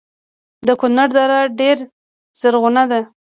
د 0.67 0.69
کونړ 0.79 1.07
دره 1.17 1.39
ډیره 1.59 1.83
زرغونه 2.39 2.83
ده 2.91 2.99